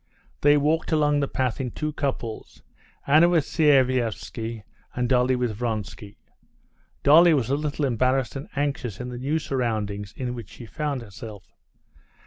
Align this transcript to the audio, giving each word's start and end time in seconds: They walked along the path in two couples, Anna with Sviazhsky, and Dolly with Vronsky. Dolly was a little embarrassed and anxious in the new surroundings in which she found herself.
They 0.41 0.57
walked 0.57 0.91
along 0.91 1.19
the 1.19 1.27
path 1.27 1.61
in 1.61 1.69
two 1.69 1.93
couples, 1.93 2.63
Anna 3.05 3.29
with 3.29 3.45
Sviazhsky, 3.45 4.63
and 4.95 5.07
Dolly 5.07 5.35
with 5.35 5.51
Vronsky. 5.55 6.17
Dolly 7.03 7.35
was 7.35 7.51
a 7.51 7.55
little 7.55 7.85
embarrassed 7.85 8.35
and 8.35 8.49
anxious 8.55 8.99
in 8.99 9.09
the 9.09 9.19
new 9.19 9.37
surroundings 9.37 10.11
in 10.17 10.33
which 10.33 10.49
she 10.49 10.65
found 10.65 11.03
herself. 11.03 11.53